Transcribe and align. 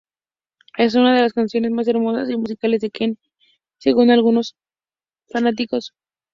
Es 0.79 0.95
una 0.95 1.13
de 1.15 1.21
las 1.21 1.33
canciones 1.33 1.69
más 1.69 1.87
hermosas 1.87 2.27
y 2.31 2.35
musicales 2.35 2.81
de 2.81 2.89
Queen, 2.89 3.19
según 3.77 4.09
algunos 4.09 4.55
fanáticos. 5.31 5.93